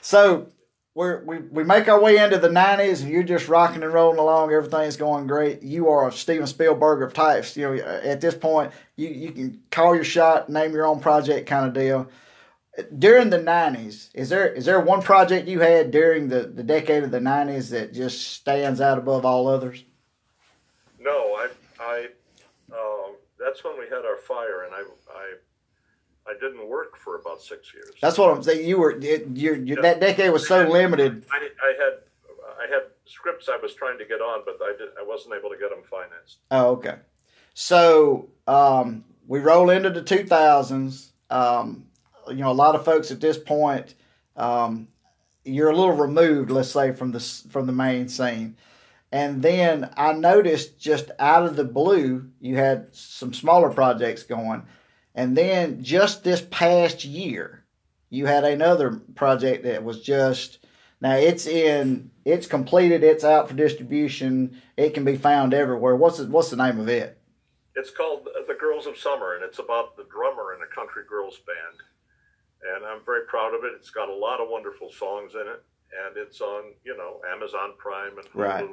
[0.00, 0.48] So
[0.94, 4.18] we're, we we make our way into the '90s, and you're just rocking and rolling
[4.18, 4.52] along.
[4.52, 5.62] Everything's going great.
[5.62, 7.56] You are a Steven Spielberg of types.
[7.56, 11.46] You know, at this point, you you can call your shot, name your own project,
[11.48, 12.08] kind of deal.
[12.98, 17.04] during the '90s, is there is there one project you had during the, the decade
[17.04, 19.84] of the '90s that just stands out above all others?
[20.98, 21.48] No, I,
[21.90, 22.06] I,
[22.72, 27.42] um, that's when we had our fire, and I, I, I didn't work for about
[27.42, 27.90] six years.
[28.00, 28.66] That's what I'm saying.
[28.66, 31.24] You were it, your, your, that decade was so limited.
[31.32, 31.98] I, I had,
[32.58, 35.50] I had scripts I was trying to get on, but I did, I wasn't able
[35.50, 36.38] to get them financed.
[36.50, 36.96] Oh, okay.
[37.54, 41.10] So um, we roll into the 2000s.
[41.30, 41.86] Um,
[42.28, 43.94] you know, a lot of folks at this point,
[44.36, 44.88] um,
[45.44, 48.56] you're a little removed, let's say, from the from the main scene.
[49.12, 54.62] And then I noticed just out of the blue, you had some smaller projects going.
[55.14, 57.64] And then just this past year,
[58.08, 60.58] you had another project that was just
[61.00, 65.96] now it's in it's completed, it's out for distribution, it can be found everywhere.
[65.96, 67.18] What's the, what's the name of it?
[67.74, 71.38] It's called The Girls of Summer, and it's about the drummer in a country girls
[71.46, 72.76] band.
[72.76, 73.72] And I'm very proud of it.
[73.76, 75.64] It's got a lot of wonderful songs in it,
[76.04, 78.34] and it's on you know Amazon Prime and Hulu.
[78.34, 78.68] Right.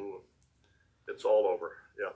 [1.07, 1.73] It's all over.
[1.99, 2.09] Yeah.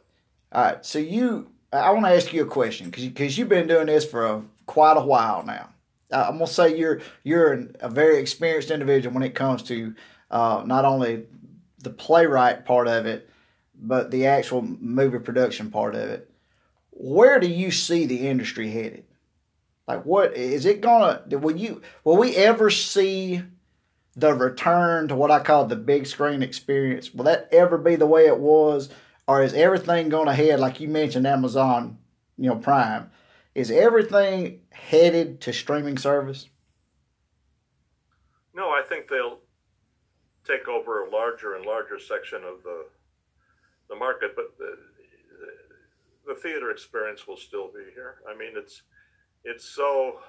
[0.51, 0.85] All right.
[0.85, 4.05] So you, I want to ask you a question because because you've been doing this
[4.05, 5.69] for a, quite a while now.
[6.11, 9.95] I'm gonna say you're you're an, a very experienced individual when it comes to
[10.29, 11.23] uh, not only
[11.79, 13.29] the playwright part of it,
[13.81, 16.29] but the actual movie production part of it.
[16.91, 19.05] Where do you see the industry headed?
[19.87, 21.23] Like, what is it gonna?
[21.37, 21.81] Will you?
[22.03, 23.41] Will we ever see
[24.15, 27.13] the return to what I call the big screen experience?
[27.13, 28.89] Will that ever be the way it was,
[29.27, 30.59] or is everything going ahead?
[30.59, 31.97] Like you mentioned, Amazon,
[32.37, 33.09] you know, Prime.
[33.53, 36.47] Is everything headed to streaming service?
[38.53, 39.39] No, I think they'll
[40.45, 42.85] take over a larger and larger section of the
[43.89, 44.77] the market, but the,
[46.25, 48.21] the theater experience will still be here.
[48.29, 48.83] I mean, it's
[49.43, 50.19] it's so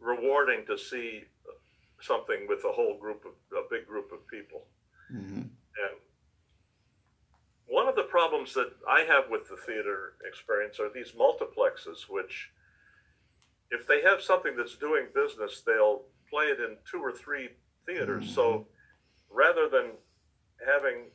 [0.00, 1.24] rewarding to see
[2.02, 4.64] something with a whole group of a big group of people.
[5.12, 5.40] Mm-hmm.
[5.42, 5.96] And
[7.66, 12.50] one of the problems that I have with the theater experience are these multiplexes, which,
[13.70, 17.50] if they have something that's doing business, they'll play it in two or three
[17.86, 18.24] theaters.
[18.24, 18.34] Mm-hmm.
[18.34, 18.66] So
[19.30, 19.92] rather than
[20.66, 21.06] having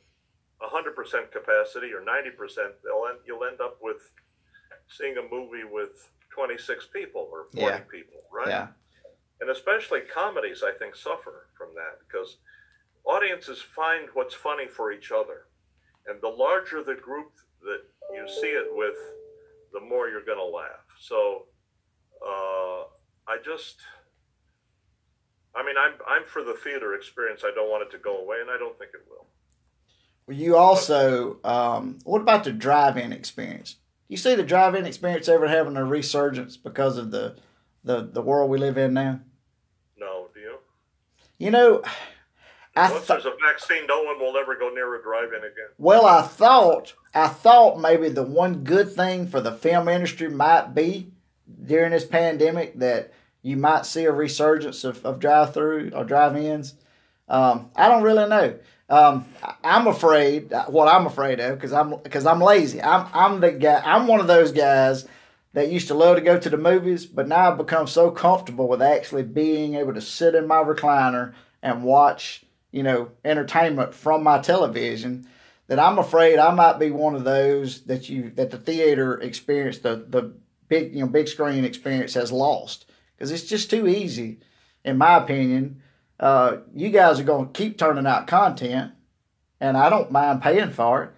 [0.62, 4.10] 100% capacity or 90%, they'll end, you'll end up with
[4.88, 7.78] seeing a movie with 26 people or 40 Yeah.
[7.90, 8.48] people, right?
[8.48, 8.66] Yeah.
[9.40, 12.38] And especially comedies i think suffer from that because
[13.04, 15.46] audiences find what's funny for each other
[16.06, 18.96] and the larger the group that you see it with
[19.72, 21.44] the more you're going to laugh so
[22.26, 22.82] uh,
[23.28, 23.76] i just
[25.54, 28.36] i mean I'm, I'm for the theater experience i don't want it to go away
[28.40, 29.26] and i don't think it will
[30.26, 33.74] Well, You also, um, what about the drive-in experience?
[33.74, 33.78] Do
[34.14, 37.36] you see the drive-in experience ever having a resurgence because of the
[37.84, 39.20] the, the world we live in now?
[39.98, 40.58] No do you
[41.38, 41.82] You know,
[42.76, 45.70] I once th- there's a vaccine no one will ever go near a drive-in again
[45.78, 50.74] well, I thought I thought maybe the one good thing for the film industry might
[50.74, 51.12] be
[51.64, 56.74] during this pandemic that you might see a resurgence of, of drive-through or drive-ins.
[57.28, 58.58] Um, I don't really know.
[58.90, 59.26] Um,
[59.62, 62.80] I'm afraid what I'm afraid of because I'm because I'm lazy.
[62.80, 63.82] I'm I'm the guy.
[63.84, 65.06] I'm one of those guys
[65.52, 68.68] that used to love to go to the movies, but now I've become so comfortable
[68.68, 74.22] with actually being able to sit in my recliner and watch, you know, entertainment from
[74.22, 75.26] my television
[75.68, 79.78] that I'm afraid I might be one of those that you that the theater experience,
[79.78, 80.34] the the
[80.68, 84.40] big you know big screen experience has lost because it's just too easy,
[84.84, 85.82] in my opinion.
[86.18, 88.92] Uh, you guys are going to keep turning out content,
[89.60, 91.10] and I don't mind paying for it.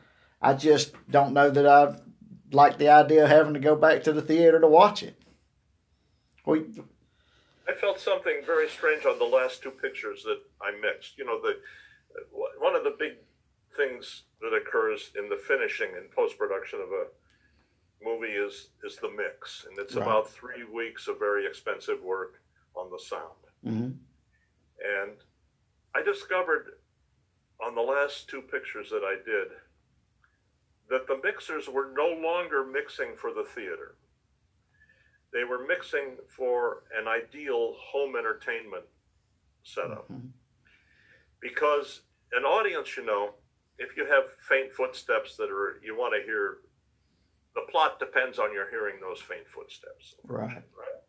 [0.43, 1.97] I just don't know that I
[2.53, 5.15] like the idea of having to go back to the theater to watch it.
[6.45, 6.65] Well,
[7.69, 11.17] I felt something very strange on the last two pictures that I mixed.
[11.19, 11.59] You know, the
[12.59, 13.13] one of the big
[13.77, 17.07] things that occurs in the finishing and post production of a
[18.05, 20.03] movie is is the mix, and it's Right.
[20.03, 22.41] about three weeks of very expensive work
[22.75, 23.37] on the sound.
[23.65, 23.99] mhm.
[24.83, 25.17] And
[25.95, 26.79] I discovered
[27.61, 29.53] on the last two pictures that I did
[30.91, 33.95] that the mixers were no longer mixing for the theater.
[35.33, 38.85] They were mixing for an ideal home entertainment
[39.63, 40.09] setup.
[40.09, 40.33] Mhm.
[41.41, 43.35] Because an audience, you know,
[43.79, 46.63] if you have faint footsteps that are you want to hear,
[47.55, 50.63] the plot depends on your hearing those faint footsteps right.
[50.77, 51.03] right?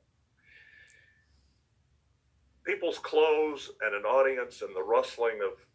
[2.64, 5.66] People's clothes and an audience and the rustling of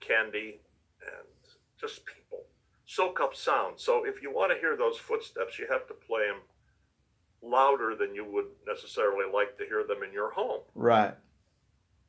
[0.00, 0.60] candy
[1.00, 1.26] and
[1.78, 2.21] just people
[2.94, 3.74] soak up sound.
[3.78, 6.40] So if you want to hear those footsteps, you have to play them
[7.42, 11.14] louder than you would necessarily like to hear them in your home, Right.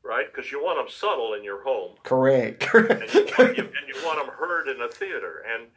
[0.04, 0.26] right?
[0.34, 2.63] Because you want them subtle in your home, Correct.
[2.74, 5.43] and you, and you want them heard in a theater.
[5.54, 5.67] And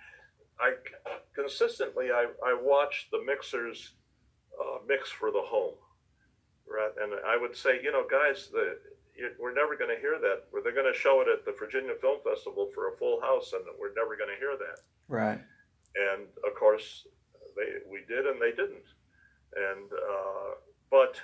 [0.61, 0.75] I
[1.35, 3.93] consistently I, I watch the mixers
[4.61, 5.75] uh, mix for the home,
[6.69, 6.91] right?
[7.01, 8.77] And I would say, you know, guys, the
[9.17, 10.45] you, we're never going to hear that.
[10.63, 13.63] They're going to show it at the Virginia Film Festival for a full house, and
[13.81, 14.81] we're never going to hear that.
[15.09, 15.41] Right.
[15.97, 17.07] And of course,
[17.57, 18.87] they we did, and they didn't.
[19.55, 20.55] And uh,
[20.91, 21.21] but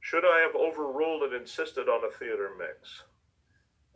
[0.00, 3.02] should I have overruled and insisted on a theater mix?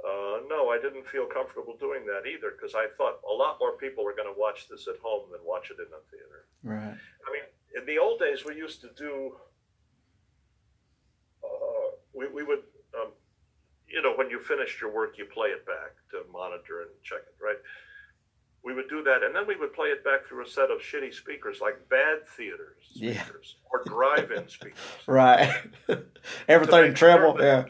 [0.04, 3.72] Uh, no, I didn't feel comfortable doing that either because I thought a lot more
[3.72, 6.46] people were going to watch this at home than watch it in a theater.
[6.62, 6.94] Right.
[6.94, 9.36] I mean, in the old days, we used to do.
[11.42, 12.62] Uh, we we would,
[12.94, 13.12] um,
[13.88, 17.20] you know, when you finished your work, you play it back to monitor and check
[17.26, 17.58] it, right?
[18.66, 20.78] We would do that, and then we would play it back through a set of
[20.80, 23.22] shitty speakers, like bad theaters Yeah.
[23.22, 24.78] speakers or drive-in speakers.
[25.06, 25.48] Right.
[26.48, 27.36] Everything make treble.
[27.36, 27.64] sure Yeah.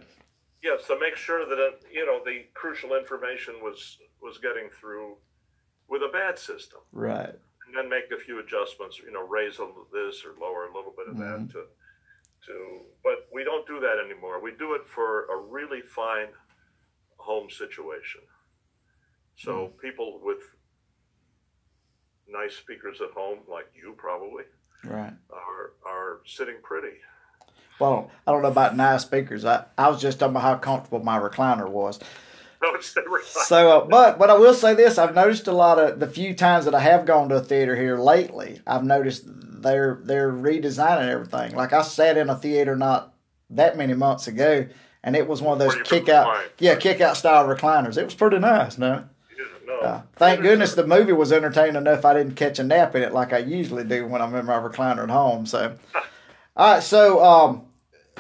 [0.63, 5.17] Yes, to make sure that uh, you know the crucial information was was getting through
[5.89, 6.81] with a bad system.
[6.93, 7.35] Right.
[7.67, 8.99] and then make a few adjustments.
[8.99, 11.67] You know, raise a little this or lower a little bit of that to
[12.47, 12.55] to.
[13.05, 14.41] But we don't do that anymore.
[14.43, 16.29] We do it for a really fine
[17.19, 18.23] home situation.
[19.37, 20.43] So people with
[22.29, 24.45] nice speakers at home, like you probably,
[24.85, 25.13] Right.
[25.31, 26.97] are are sitting pretty.
[27.79, 29.45] Well, I don't know about nice speakers.
[29.45, 31.99] I, I was just talking about how comfortable my recliner was.
[32.63, 33.21] No, it's never.
[33.23, 36.35] So, uh, but but I will say this: I've noticed a lot of the few
[36.35, 38.61] times that I have gone to a theater here lately.
[38.67, 41.55] I've noticed they're they're redesigning everything.
[41.55, 43.13] Like I sat in a theater not
[43.51, 44.67] that many months ago,
[45.05, 47.47] and it was one of those Where you could kick out, yeah, kick out style
[47.47, 47.99] recliners.
[47.99, 48.79] It was pretty nice.
[48.79, 49.05] No,
[49.67, 49.81] no.
[49.81, 52.05] uh, thank goodness the movie was entertaining enough.
[52.05, 54.59] I didn't catch a nap in it like I usually do when I'm in my
[54.59, 55.47] recliner at home.
[55.47, 55.77] So,
[56.57, 56.83] all right.
[56.83, 57.63] So, um,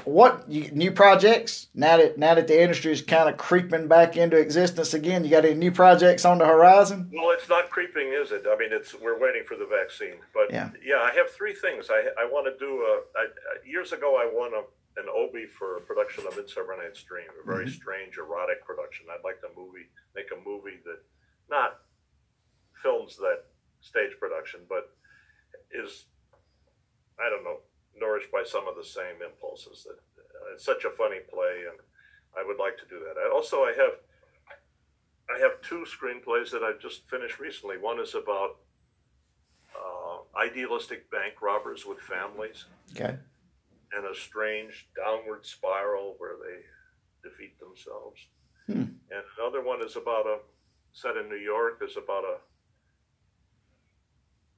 [0.04, 4.16] what you, new projects now that now that the industry is kind of creeping back
[4.16, 5.24] into existence again?
[5.24, 7.10] You got any new projects on the horizon?
[7.12, 8.44] Well, it's not creeping, is it?
[8.48, 10.16] I mean, it's we're waiting for the vaccine.
[10.32, 10.70] But Yeah.
[10.84, 11.88] yeah, I have three things.
[11.90, 13.18] I I want to do a.
[13.18, 13.26] I,
[13.66, 14.62] years ago, I won a,
[15.00, 19.06] an Obie for a production of Midsummer Night's Dream, a very strange erotic production.
[19.10, 21.00] I'd like to movie make a movie that
[21.50, 21.78] not
[22.82, 23.44] films that
[23.80, 24.90] stage production, but
[25.70, 26.06] is
[27.18, 27.58] I don't know
[27.98, 29.84] nourished by some of the same impulses.
[29.84, 31.78] That uh, it's such a funny play, and
[32.36, 33.20] I would like to do that.
[33.20, 33.94] I also I have
[35.34, 37.78] I have two screenplays that I've just finished recently.
[37.78, 38.56] One is about
[39.74, 43.16] uh, idealistic bank robbers with families Okay.
[43.96, 48.20] and a strange downward spiral where they defeat themselves.
[48.66, 48.94] Hmm.
[49.10, 50.38] And another one is about a
[50.96, 52.36] set in New York is about a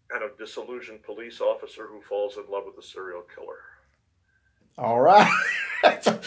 [0.08, 3.58] kind of disillusioned police officer who falls in love with a serial killer.
[4.78, 5.30] All right.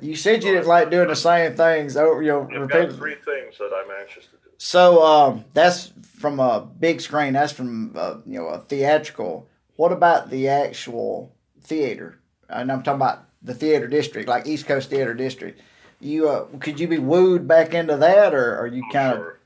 [0.00, 3.58] You said you didn't like doing the same things over, you know, got three things
[3.58, 4.50] that I'm anxious to do.
[4.58, 7.32] So um, that's from a big screen.
[7.32, 9.48] That's from uh, you know a theatrical.
[9.74, 12.20] What about the actual theater?
[12.48, 15.60] And I'm talking about the theater district, like East Coast Theater District.
[15.98, 19.40] You uh, could you be wooed back into that, or are you kind of sure.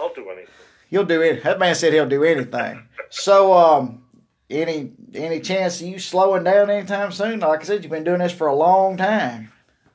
[0.00, 0.46] I'll do anything.
[0.90, 1.42] he'll do it?
[1.44, 2.86] That man said he'll do anything.
[3.10, 4.02] so um,
[4.50, 7.40] any any chance of you slowing down anytime soon?
[7.40, 9.50] Like I said, you've been doing this for a long time.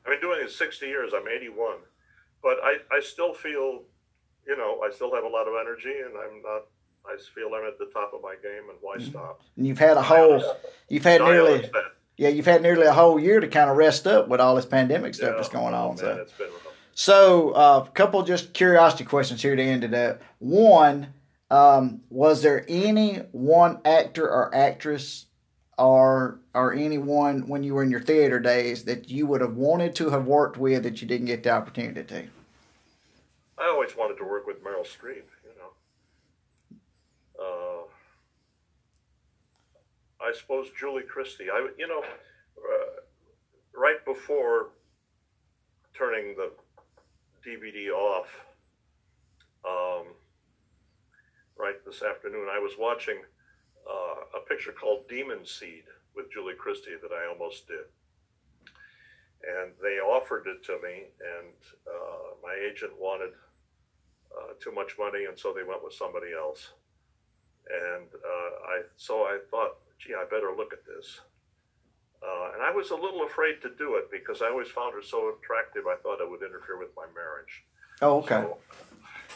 [0.06, 1.12] I've been doing it 60 years.
[1.16, 1.76] I'm 81,
[2.42, 3.84] but I, I still feel,
[4.48, 6.64] you know, I still have a lot of energy, and I'm not.
[7.06, 9.42] I feel I'm at the top of my game, and why stop?
[9.56, 10.44] And you've had a whole,
[10.90, 11.70] you've had nearly.
[12.18, 14.66] Yeah, you've had nearly a whole year to kind of rest up with all this
[14.66, 15.36] pandemic stuff Yeah.
[15.38, 15.96] that's going Oh, on.
[15.96, 16.46] man, so,
[17.00, 20.22] so uh, a couple just curiosity questions here to end it up.
[20.40, 21.14] One,
[21.50, 25.28] um, was there any one actor or actress
[25.78, 29.96] or or anyone when you were in your theater days that you would have wanted
[29.96, 32.28] to have worked with that you didn't get the opportunity to?
[33.58, 35.24] I always wanted to work with Meryl Streep.
[35.46, 35.72] You know.
[37.42, 37.84] Uh,
[40.22, 41.50] I suppose Julie Christie.
[41.50, 43.00] I, you know, uh,
[43.74, 44.72] right before
[45.94, 46.52] turning the
[47.46, 48.28] DVD off,
[49.66, 50.08] um,
[51.58, 53.18] right this afternoon, I was watching
[53.90, 55.84] uh, a picture called Demon Seed
[56.16, 57.86] with Julie Christie that I almost did.
[59.44, 61.56] And they offered it to me, and
[61.88, 63.32] uh, my agent wanted
[64.36, 66.72] uh, too much money, and so they went with somebody else.
[67.70, 71.22] And uh, I so I thought, gee, I better look at this.
[72.22, 75.02] Uh, and I was a little afraid to do it because I always found her
[75.02, 75.84] so attractive.
[75.88, 77.64] I thought it would interfere with my marriage.
[78.02, 78.42] Oh, okay.
[78.42, 78.58] So,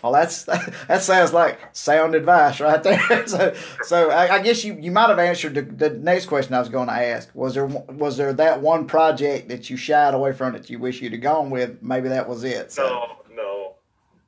[0.03, 0.43] Well, that's
[0.87, 3.27] that sounds like sound advice right there.
[3.27, 3.53] so,
[3.83, 6.69] so I, I guess you, you might have answered the, the next question I was
[6.69, 7.29] going to ask.
[7.33, 11.01] Was there was there that one project that you shied away from that you wish
[11.01, 11.81] you'd have gone with?
[11.81, 12.71] Maybe that was it.
[12.73, 12.83] So.
[12.85, 13.75] No, no,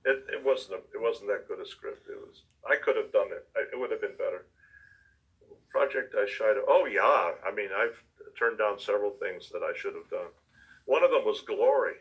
[0.05, 0.75] it, it wasn't.
[0.75, 2.07] A, it wasn't that good a script.
[2.09, 2.43] It was.
[2.69, 3.45] I could have done it.
[3.55, 4.45] I, it would have been better.
[5.69, 6.55] Project I shied.
[6.69, 7.31] Oh yeah.
[7.45, 8.01] I mean, I've
[8.37, 10.27] turned down several things that I should have done.
[10.85, 11.93] One of them was Glory.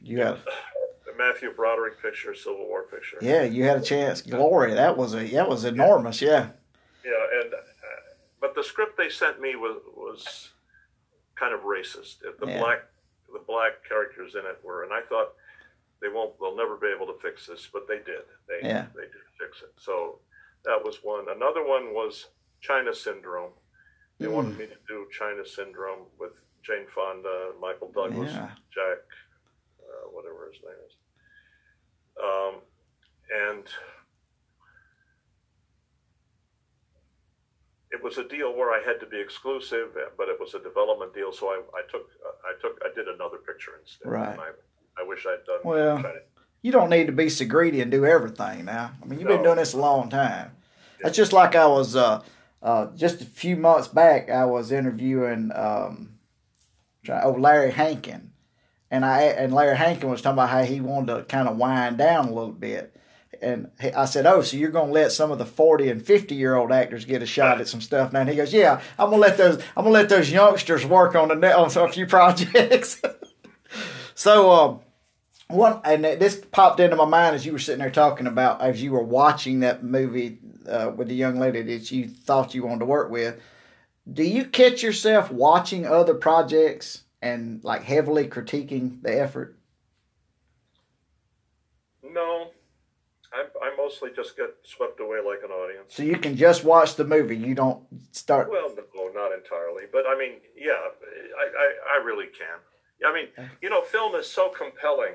[0.00, 0.36] You had,
[1.04, 3.18] The Matthew Broderick picture, Civil War picture.
[3.20, 4.22] yeah, you had a chance.
[4.22, 6.22] Glory, that was a that was enormous.
[6.22, 6.50] Yeah,
[7.04, 7.56] Yeah, and uh,
[8.40, 10.50] but the script they sent me was was
[11.34, 12.20] kind of racist.
[12.20, 12.60] The Yeah.
[12.60, 12.78] black
[13.32, 15.32] the black characters in it were, and I thought
[16.00, 18.22] they won't they'll never be able to fix this, but they did.
[18.46, 18.86] They Yeah.
[18.94, 19.72] they did fix it.
[19.76, 20.20] So
[20.64, 21.28] that was one.
[21.28, 22.26] Another one was
[22.60, 23.52] China Syndrome.
[24.18, 24.32] They Mm.
[24.32, 28.50] wanted me to do China Syndrome with Jane Fonda, Michael Douglas, Yeah.
[28.74, 28.98] Jack,
[29.80, 30.96] uh, whatever his name is.
[32.22, 32.62] Um,
[33.30, 33.68] and
[37.90, 41.14] it was a deal where I had to be exclusive, but it was a development
[41.14, 41.32] deal.
[41.32, 42.10] So I, I took,
[42.44, 44.10] I took, I did another picture instead.
[44.10, 44.38] Right.
[44.38, 44.50] I,
[45.00, 45.60] I wish I'd done.
[45.64, 46.12] Well, China.
[46.62, 48.92] you don't need to be so greedy and do everything now.
[49.00, 50.56] I mean, you've been doing this a long time.
[51.00, 52.22] That's just like I was uh,
[52.62, 54.30] uh, just a few months back.
[54.30, 56.18] I was interviewing um,
[57.04, 58.32] try- oh Larry Hankin,
[58.90, 61.98] and I and Larry Hankin was talking about how he wanted to kind of wind
[61.98, 62.94] down a little bit.
[63.40, 66.04] And he, I said, "Oh, so you're going to let some of the forty and
[66.04, 68.80] fifty year old actors get a shot at some stuff now?" And he goes, "Yeah,
[68.98, 69.62] I'm gonna let those.
[69.76, 73.00] I'm gonna let those youngsters work on the net on a few projects."
[74.14, 74.80] so, um,
[75.48, 78.82] one and this popped into my mind as you were sitting there talking about as
[78.82, 80.38] you were watching that movie
[80.68, 83.40] uh, with the young lady that you thought you wanted to work with.
[84.10, 89.56] Do you catch yourself watching other projects and like heavily critiquing the effort?
[92.02, 92.48] No,
[93.32, 95.94] I, I mostly just get swept away like an audience.
[95.94, 97.36] So you can just watch the movie.
[97.36, 98.50] You don't start.
[98.50, 102.58] Well, no, not entirely, but I mean, yeah, I, I, I really can.
[103.06, 103.28] I mean,
[103.62, 105.14] you know, film is so compelling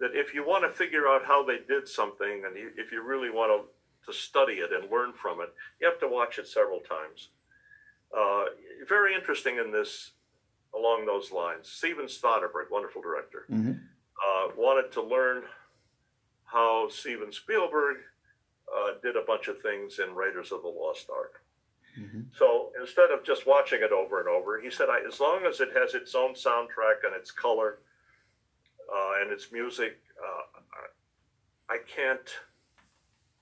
[0.00, 3.30] that if you want to figure out how they did something, and if you really
[3.30, 3.68] want to
[4.08, 7.28] to study it and learn from it, you have to watch it several times.
[8.16, 8.44] Uh,
[8.88, 10.12] very interesting in this,
[10.74, 11.68] along those lines.
[11.68, 13.80] Steven Soderbergh, wonderful director, Mhm.
[14.24, 15.44] uh, wanted to learn
[16.44, 17.98] how Steven Spielberg
[18.74, 21.40] uh, did a bunch of things in Raiders of the Lost Ark.
[22.32, 25.60] So instead of just watching it over and over, he said, I, as long as
[25.60, 27.80] it has its own soundtrack and its color
[28.92, 30.42] uh, and its music, uh,
[31.68, 32.38] I can't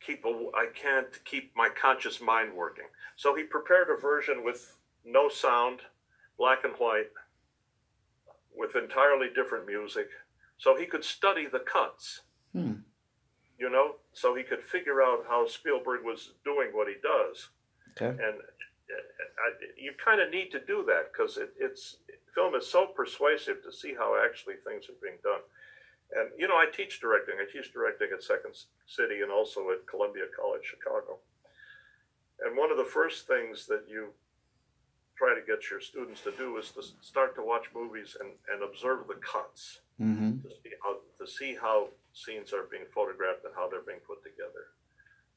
[0.07, 2.87] keep a, I can't keep my conscious mind working.
[3.17, 5.81] So he prepared a version with no sound,
[6.39, 7.11] black and white,
[8.55, 10.09] with entirely different music,
[10.59, 12.23] so he could study the cuts.
[12.53, 12.75] Hmm.
[13.59, 17.49] You know, so he could figure out how Spielberg was doing what he does
[18.01, 18.11] Okay.
[18.11, 18.95] and uh,
[19.39, 21.97] I, you kind of need to do that because it, it's
[22.35, 25.41] film is so persuasive to see how actually things are being done.
[26.15, 27.35] And you know, I teach directing.
[27.41, 28.55] I teach directing at Second
[28.87, 31.19] City and also at Columbia College Chicago.
[32.41, 34.09] And one of the first things that you
[35.17, 38.63] try to get your students to do is to start to watch movies and, and
[38.63, 40.45] observe the cuts Mm-hmm.
[40.47, 44.23] to see how to see how scenes are being photographed and how they're being put
[44.23, 44.77] together.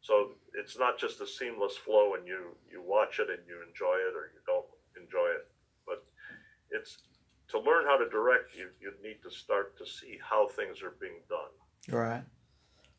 [0.01, 3.95] So it's not just a seamless flow and you you watch it and you enjoy
[4.03, 4.67] it or you don't
[4.99, 5.47] enjoy it,
[5.87, 6.03] but
[6.71, 6.97] it's
[7.49, 10.93] to learn how to direct you you need to start to see how things are
[10.99, 11.95] being done.
[11.95, 12.21] Right.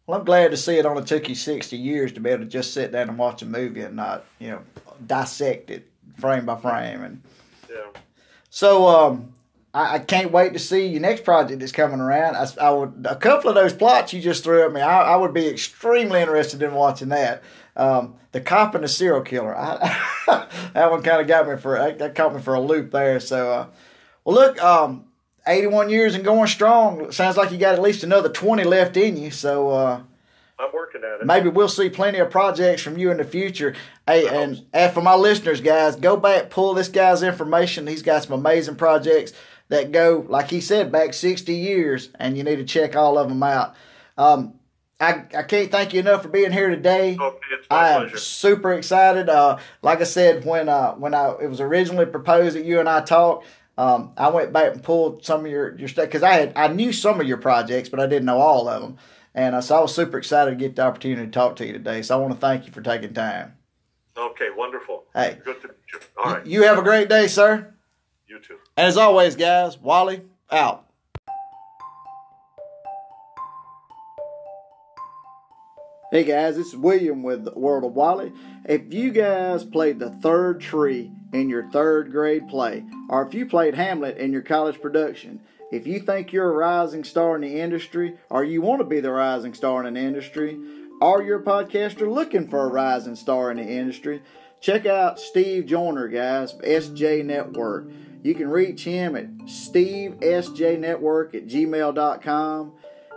[0.06, 2.50] Well, I'm glad to see it only took you 60 years to be able to
[2.50, 4.62] just sit down and watch a movie and not, you know,
[5.06, 5.86] dissect it
[6.18, 7.02] frame by frame.
[7.02, 7.22] And
[7.70, 8.00] Yeah.
[8.48, 9.32] so, um,
[9.72, 12.34] I, I can't wait to see your next project that's coming around.
[12.34, 14.80] I, I would a couple of those plots you just threw at me.
[14.80, 17.42] I, I would be extremely interested in watching that.
[17.76, 19.56] Um, the cop and the serial killer.
[19.56, 19.96] I,
[20.74, 23.20] that one kind of got me for that caught me for a loop there.
[23.20, 23.66] So, uh,
[24.30, 25.04] well, look, um,
[25.46, 27.10] 81 years and going strong.
[27.12, 29.30] Sounds like you got at least another 20 left in you.
[29.30, 29.70] So.
[29.70, 30.02] Uh,
[30.58, 31.26] I'm working at it.
[31.26, 33.74] maybe we'll see plenty of projects from you in the future.
[34.06, 37.86] Hey, and, and for my listeners, guys, go back, pull this guy's information.
[37.86, 39.32] He's got some amazing projects
[39.68, 43.30] that go, like he said, back 60 years, and you need to check all of
[43.30, 43.74] them out.
[44.18, 44.54] Um,
[45.00, 47.16] I, I can't thank you enough for being here today.
[47.18, 48.18] Okay, it's my I am pleasure.
[48.18, 49.30] super excited.
[49.30, 52.88] Uh, like I said, when uh, when I it was originally proposed that you and
[52.88, 53.46] I talked,
[53.80, 56.68] um, I went back and pulled some of your your stuff because I had I
[56.68, 58.98] knew some of your projects, but I didn't know all of them.
[59.34, 61.72] And uh, so I was super excited to get the opportunity to talk to you
[61.72, 62.02] today.
[62.02, 63.56] So I want to thank you for taking time.
[64.18, 65.04] Okay, wonderful.
[65.14, 65.38] Hey.
[65.42, 65.98] Good to meet you.
[66.18, 67.72] All right, You have a great day, sir.
[68.28, 68.58] you too.
[68.76, 70.84] And as always, guys, Wally out.
[76.10, 78.32] Hey guys, it's William with the World of Wally.
[78.64, 83.46] If you guys played the third tree in your third grade play, or if you
[83.46, 87.60] played Hamlet in your college production, if you think you're a rising star in the
[87.60, 90.58] industry, or you want to be the rising star in the industry,
[91.00, 94.22] or you're a podcaster looking for a rising star in the industry,
[94.60, 97.88] check out Steve Joyner, guys, SJ Network.
[98.22, 102.72] You can reach him at stevesjnetwork at gmail.com.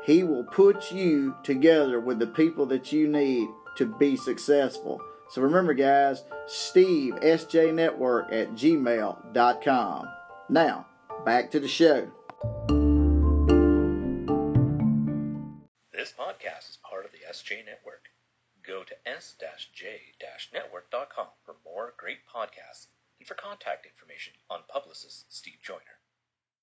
[0.05, 5.01] He will put you together with the people that you need to be successful.
[5.33, 10.07] So remember, guys, Steve, SJ Network at gmail.com.
[10.47, 10.85] Now,
[11.25, 12.11] back to the show.
[15.91, 18.09] This podcast is part of the SJ Network.
[18.63, 25.92] Go to s-j-network.com for more great podcasts and for contact information on publicist Steve Joyner.